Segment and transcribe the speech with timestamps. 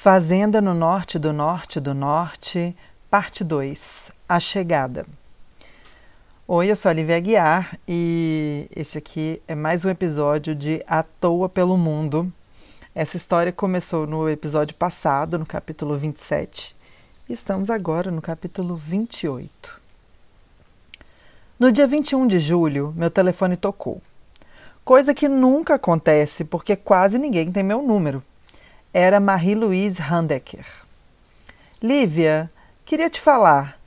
[0.00, 2.72] Fazenda no Norte do Norte do Norte,
[3.10, 5.04] parte 2 A Chegada.
[6.46, 11.02] Oi, eu sou a Lívia Aguiar e este aqui é mais um episódio de À
[11.02, 12.32] Toa pelo Mundo.
[12.94, 16.76] Essa história começou no episódio passado, no capítulo 27,
[17.28, 19.80] e estamos agora no capítulo 28.
[21.58, 24.00] No dia 21 de julho, meu telefone tocou.
[24.84, 28.22] Coisa que nunca acontece porque quase ninguém tem meu número
[28.92, 30.64] era Marie-Louise Handecker.
[31.82, 32.50] Lívia,
[32.84, 33.78] queria te falar.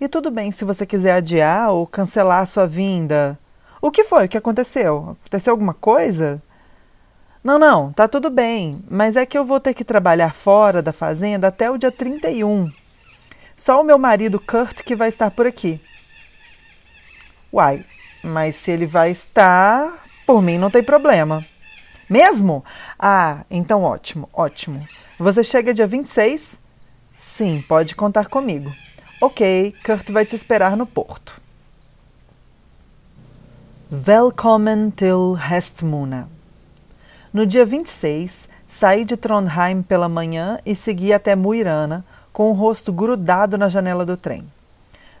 [0.00, 3.38] E tudo bem se você quiser adiar ou cancelar a sua vinda.
[3.82, 4.26] O que foi?
[4.26, 5.16] O que aconteceu?
[5.18, 6.40] Aconteceu alguma coisa?
[7.42, 10.92] Não, não, tá tudo bem, mas é que eu vou ter que trabalhar fora da
[10.92, 12.70] fazenda até o dia 31.
[13.56, 15.80] Só o meu marido Kurt que vai estar por aqui.
[17.50, 17.84] Uai,
[18.22, 19.90] mas se ele vai estar,
[20.26, 21.44] por mim não tem problema.
[22.10, 22.64] Mesmo?
[22.98, 24.84] Ah, então ótimo, ótimo.
[25.16, 26.58] Você chega dia 26?
[27.16, 28.68] Sim, pode contar comigo.
[29.20, 31.40] Ok, Kurt vai te esperar no porto.
[33.88, 36.28] Velkommen till Hestmuna.
[37.32, 42.92] No dia 26, saí de Trondheim pela manhã e segui até Muirana, com o rosto
[42.92, 44.44] grudado na janela do trem.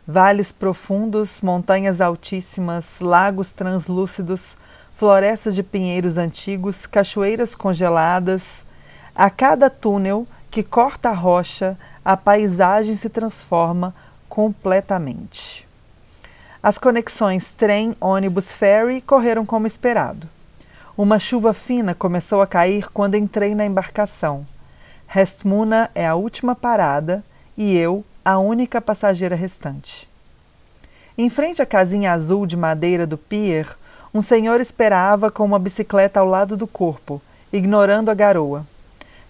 [0.04, 4.56] Vales profundos, montanhas altíssimas, lagos translúcidos,
[5.00, 8.66] florestas de pinheiros antigos, cachoeiras congeladas.
[9.14, 13.94] A cada túnel que corta a rocha, a paisagem se transforma
[14.28, 15.66] completamente.
[16.62, 20.28] As conexões trem, ônibus, ferry correram como esperado.
[20.98, 24.46] Uma chuva fina começou a cair quando entrei na embarcação.
[25.06, 27.24] Restmuna é a última parada
[27.56, 30.06] e eu, a única passageira restante.
[31.16, 33.66] Em frente à casinha azul de madeira do pier,
[34.12, 37.22] um senhor esperava com uma bicicleta ao lado do corpo,
[37.52, 38.66] ignorando a garoa.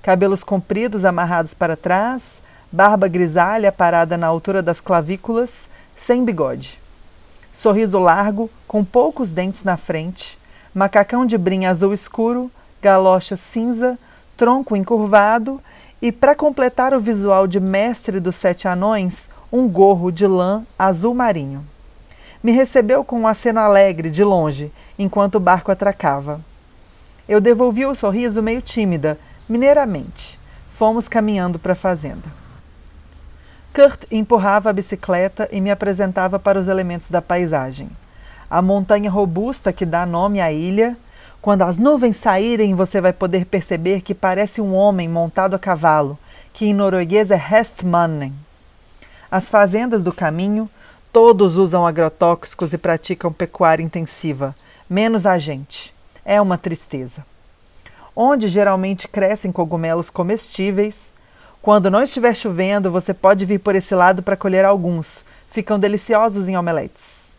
[0.03, 2.41] Cabelos compridos amarrados para trás,
[2.73, 6.79] barba grisalha parada na altura das clavículas, sem bigode.
[7.53, 10.39] Sorriso largo, com poucos dentes na frente,
[10.75, 12.51] macacão de brim azul escuro,
[12.81, 13.99] galocha cinza,
[14.35, 15.61] tronco encurvado
[16.01, 21.15] e, para completar o visual de mestre dos sete anões, um gorro de lã azul
[21.15, 21.63] marinho.
[22.43, 26.41] Me recebeu com um aceno alegre, de longe, enquanto o barco atracava.
[27.29, 29.19] Eu devolvi o sorriso meio tímida,
[29.49, 30.39] mineiramente.
[30.73, 32.41] Fomos caminhando para a fazenda.
[33.75, 37.89] Kurt empurrava a bicicleta e me apresentava para os elementos da paisagem.
[38.51, 40.97] A montanha robusta que dá nome à ilha.
[41.41, 46.19] Quando as nuvens saírem, você vai poder perceber que parece um homem montado a cavalo,
[46.53, 48.33] que em norueguês é Hestmannen.
[49.31, 50.69] As fazendas do caminho,
[51.13, 54.55] Todos usam agrotóxicos e praticam pecuária intensiva,
[54.89, 55.93] menos a gente.
[56.25, 57.27] É uma tristeza.
[58.15, 61.13] Onde geralmente crescem cogumelos comestíveis,
[61.61, 65.25] quando não estiver chovendo, você pode vir por esse lado para colher alguns.
[65.51, 67.35] Ficam deliciosos em omeletes.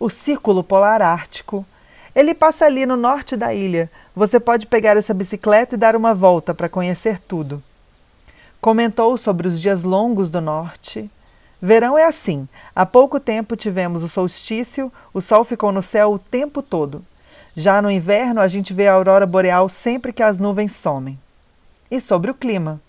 [0.00, 1.66] O Círculo Polar Ártico.
[2.14, 3.90] Ele passa ali no norte da ilha.
[4.16, 7.62] Você pode pegar essa bicicleta e dar uma volta para conhecer tudo.
[8.58, 11.10] Comentou sobre os dias longos do norte
[11.64, 12.48] Verão é assim.
[12.74, 17.04] Há pouco tempo tivemos o solstício, o sol ficou no céu o tempo todo.
[17.56, 21.16] Já no inverno, a gente vê a aurora boreal sempre que as nuvens somem.
[21.88, 22.80] E sobre o clima.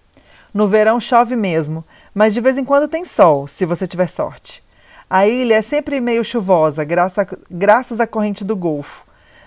[0.51, 1.85] No verão chove mesmo,
[2.16, 4.63] mas de vez em quando tem sol, se você tiver sorte.
[5.07, 9.05] A ilha é sempre meio chuvosa, graças, à corrente do Golfo.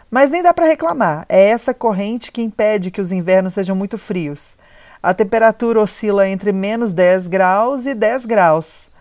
[0.09, 3.99] Mas nem dá para reclamar, é essa corrente que impede que os invernos sejam muito
[3.99, 4.57] frios.
[5.03, 8.95] A temperatura oscila entre menos 10 graus e 10 graus.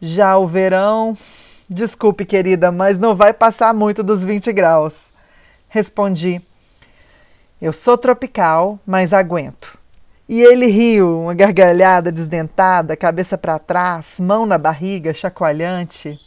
[0.00, 1.16] Já o verão,
[1.68, 5.06] desculpe, querida, mas não vai passar muito dos 20 graus.
[5.68, 6.40] Respondi:
[7.60, 9.76] Eu sou tropical, mas aguento.
[10.28, 16.18] E ele riu, uma gargalhada desdentada, cabeça para trás, mão na barriga, chacoalhante.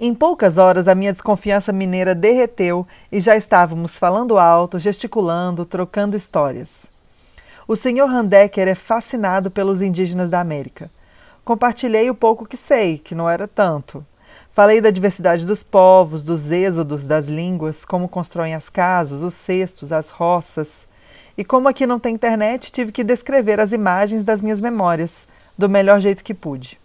[0.00, 6.16] Em poucas horas a minha desconfiança mineira derreteu e já estávamos falando alto, gesticulando, trocando
[6.16, 6.86] histórias.
[7.66, 10.90] O senhor Handecker é fascinado pelos indígenas da América.
[11.48, 14.04] Compartilhei o pouco que sei, que não era tanto.
[14.52, 19.90] Falei da diversidade dos povos, dos êxodos das línguas, como constroem as casas, os cestos,
[19.90, 20.86] as roças.
[21.38, 25.70] E como aqui não tem internet, tive que descrever as imagens das minhas memórias, do
[25.70, 26.78] melhor jeito que pude.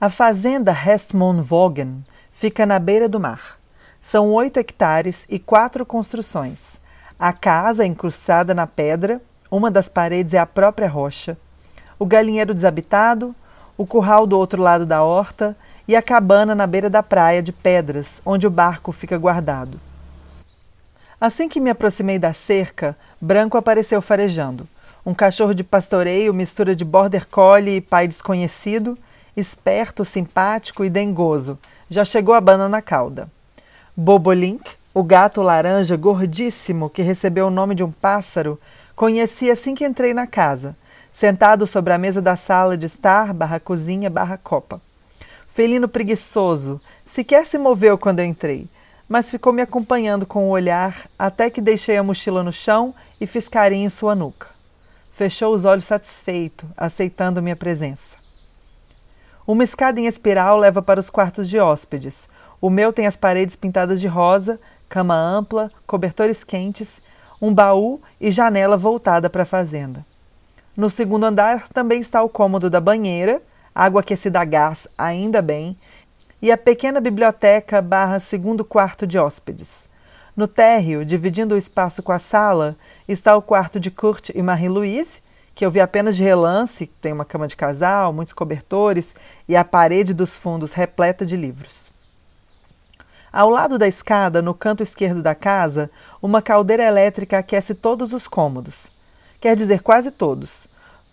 [0.00, 2.06] A fazenda Hestmonvogen
[2.38, 3.58] fica na beira do mar.
[4.00, 6.76] São oito hectares e quatro construções.
[7.18, 11.36] A casa é incrustada na pedra, uma das paredes é a própria rocha.
[11.98, 13.34] O galinheiro desabitado,
[13.76, 15.56] o curral do outro lado da horta
[15.86, 19.80] e a cabana na beira da praia de pedras, onde o barco fica guardado.
[21.20, 24.66] Assim que me aproximei da cerca, Branco apareceu farejando.
[25.06, 28.96] Um cachorro de pastoreio, mistura de border collie e pai desconhecido,
[29.36, 31.58] esperto, simpático e dengoso.
[31.90, 33.28] Já chegou a banana cauda.
[33.96, 38.58] Bobolink, o gato laranja gordíssimo que recebeu o nome de um pássaro,
[38.96, 40.76] conheci assim que entrei na casa,
[41.14, 44.82] sentado sobre a mesa da sala de estar, barra cozinha, barra copa.
[45.54, 48.68] Felino preguiçoso, sequer se moveu quando eu entrei,
[49.08, 53.28] mas ficou me acompanhando com o olhar até que deixei a mochila no chão e
[53.28, 54.48] fiz carinho em sua nuca.
[55.14, 58.16] Fechou os olhos satisfeito, aceitando minha presença.
[59.46, 62.28] Uma escada em espiral leva para os quartos de hóspedes.
[62.60, 64.58] O meu tem as paredes pintadas de rosa,
[64.88, 67.00] cama ampla, cobertores quentes,
[67.40, 70.04] um baú e janela voltada para a fazenda.
[70.76, 73.40] No segundo andar também está o cômodo da banheira,
[73.72, 75.76] água aquecida a gás, ainda bem,
[76.42, 79.88] e a pequena biblioteca barra segundo quarto de hóspedes.
[80.36, 82.74] No térreo, dividindo o espaço com a sala,
[83.06, 85.22] está o quarto de Kurt e Marie-Louise,
[85.54, 89.14] que eu vi apenas de relance, tem uma cama de casal, muitos cobertores
[89.48, 91.92] e a parede dos fundos repleta de livros.
[93.32, 95.88] Ao lado da escada, no canto esquerdo da casa,
[96.20, 98.93] uma caldeira elétrica aquece todos os cômodos.
[99.44, 100.66] Quer dizer, quase todos.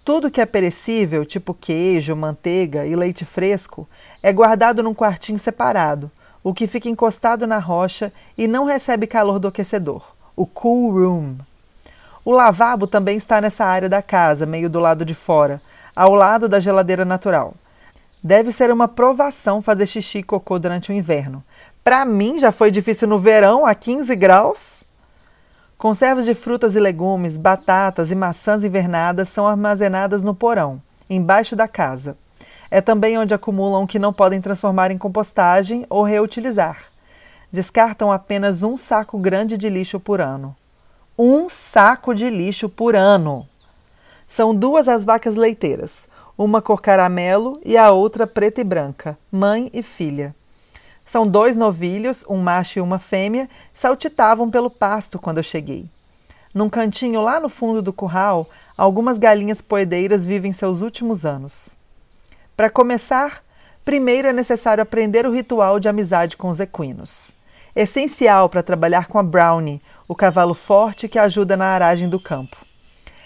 [0.06, 3.86] Tudo que é perecível, tipo queijo, manteiga e leite fresco,
[4.24, 6.10] é guardado num quartinho separado,
[6.42, 10.02] o que fica encostado na rocha e não recebe calor do aquecedor,
[10.34, 11.36] o cool room.
[12.24, 15.62] O lavabo também está nessa área da casa, meio do lado de fora,
[15.94, 17.54] ao lado da geladeira natural.
[18.24, 21.44] Deve ser uma provação fazer xixi e cocô durante o inverno.
[21.84, 24.86] Para mim já foi difícil no verão, a 15 graus.
[25.82, 30.80] Conservas de frutas e legumes, batatas e maçãs invernadas são armazenadas no porão,
[31.10, 32.16] embaixo da casa.
[32.70, 36.78] É também onde acumulam o que não podem transformar em compostagem ou reutilizar.
[37.52, 40.56] Descartam apenas um saco grande de lixo por ano.
[41.18, 43.48] Um saco de lixo por ano!
[44.28, 46.08] São duas as vacas leiteiras,
[46.38, 50.36] uma cor caramelo e a outra preta e branca, mãe e filha.
[51.12, 55.86] São dois novilhos, um macho e uma fêmea, saltitavam pelo pasto quando eu cheguei.
[56.54, 61.76] Num cantinho lá no fundo do curral, algumas galinhas poedeiras vivem seus últimos anos.
[62.56, 63.44] Para começar,
[63.84, 67.32] primeiro é necessário aprender o ritual de amizade com os equinos.
[67.76, 72.56] Essencial para trabalhar com a Brownie, o cavalo forte que ajuda na aragem do campo.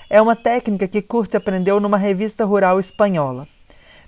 [0.10, 3.48] É uma técnica que Kurt aprendeu numa revista rural espanhola.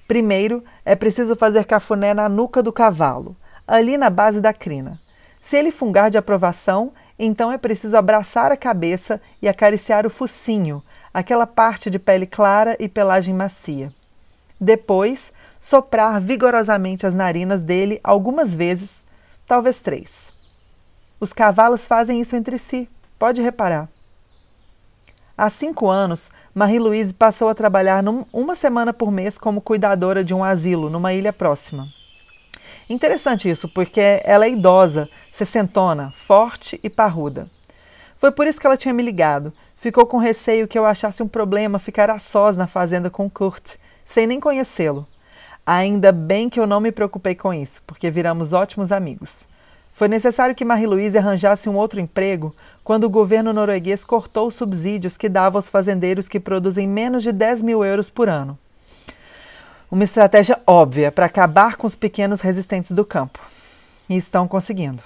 [0.07, 3.35] Primeiro, é preciso fazer cafuné na nuca do cavalo
[3.67, 4.99] ali na base da crina.
[5.41, 10.83] Se ele fungar de aprovação, então é preciso abraçar a cabeça e acariciar o focinho,
[11.13, 13.91] aquela parte de pele clara e pelagem macia.
[14.59, 19.03] Depois, soprar vigorosamente as narinas dele algumas vezes,
[19.47, 20.31] talvez três.
[21.19, 22.87] Os cavalos fazem isso entre si,
[23.17, 23.89] pode reparar.
[25.37, 30.33] Há cinco anos, Marie-Louise passou a trabalhar num, uma semana por mês como cuidadora de
[30.33, 31.87] um asilo numa ilha próxima.
[32.89, 37.47] Interessante isso, porque ela é idosa, sessentona, forte e parruda.
[38.15, 39.51] Foi por isso que ela tinha me ligado.
[39.75, 43.75] Ficou com receio que eu achasse um problema ficar a sós na fazenda com Kurt,
[44.05, 45.05] sem nem conhecê-lo.
[45.65, 49.45] Ainda bem que eu não me preocupei com isso, porque viramos ótimos amigos.
[49.93, 55.17] Foi necessário que Marie-Louise arranjasse um outro emprego quando o governo norueguês cortou os subsídios
[55.17, 58.57] que dava aos fazendeiros que produzem menos de 10 mil euros por ano.
[59.89, 63.39] Uma estratégia óbvia para acabar com os pequenos resistentes do campo.
[64.09, 65.01] E estão conseguindo.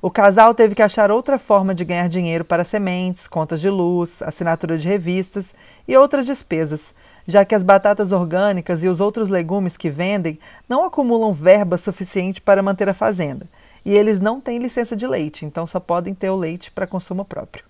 [0.00, 4.22] O casal teve que achar outra forma de ganhar dinheiro para sementes, contas de luz,
[4.22, 5.52] assinatura de revistas
[5.88, 6.94] e outras despesas,
[7.26, 12.40] já que as batatas orgânicas e os outros legumes que vendem não acumulam verba suficiente
[12.40, 13.44] para manter a fazenda.
[13.84, 17.24] E eles não têm licença de leite, então só podem ter o leite para consumo
[17.24, 17.64] próprio.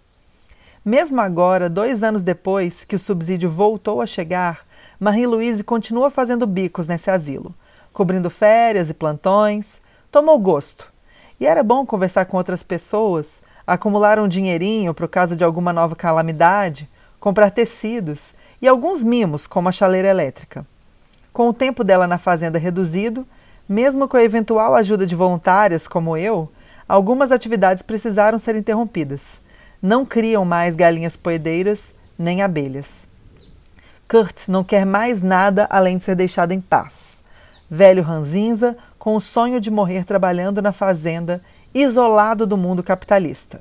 [0.85, 4.61] Mesmo agora, dois anos depois que o subsídio voltou a chegar,
[5.01, 7.55] Marie-Louise continua fazendo bicos nesse asilo,
[7.91, 9.81] cobrindo férias e plantões.
[10.13, 10.87] Tomou gosto.
[11.41, 15.97] E era bom conversar com outras pessoas, acumular um dinheirinho por causa de alguma nova
[15.97, 16.87] calamidade,
[17.19, 20.67] comprar tecidos e alguns mimos, como a chaleira elétrica.
[21.33, 23.27] Com o tempo dela na fazenda reduzido,
[23.67, 26.47] mesmo com a eventual ajuda de voluntárias como eu,
[26.87, 29.41] algumas atividades precisaram ser interrompidas.
[29.81, 31.81] Não criam mais galinhas poedeiras
[32.19, 33.00] nem abelhas.
[34.11, 37.23] Kurt não quer mais nada além de ser deixado em paz.
[37.71, 41.41] Velho ranzinza, com o sonho de morrer trabalhando na fazenda,
[41.73, 43.61] isolado do mundo capitalista.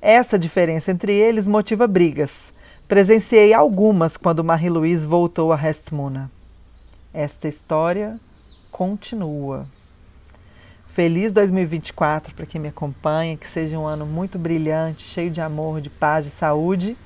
[0.00, 2.54] Essa diferença entre eles motiva brigas.
[2.88, 6.30] Presenciei algumas quando Marie-Louise voltou a Restmuna.
[7.12, 8.18] Esta história
[8.70, 9.66] continua.
[10.94, 15.82] Feliz 2024 para quem me acompanha, que seja um ano muito brilhante, cheio de amor,
[15.82, 16.96] de paz, de saúde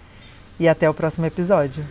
[0.60, 1.84] e até o próximo episódio.